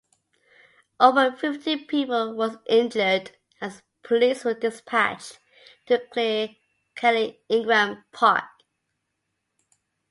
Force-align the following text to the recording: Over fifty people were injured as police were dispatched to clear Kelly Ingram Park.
Over 0.99 1.31
fifty 1.33 1.77
people 1.77 2.35
were 2.35 2.59
injured 2.65 3.37
as 3.61 3.83
police 4.01 4.43
were 4.43 4.55
dispatched 4.55 5.37
to 5.85 5.99
clear 6.07 6.55
Kelly 6.95 7.39
Ingram 7.49 8.03
Park. 8.11 8.45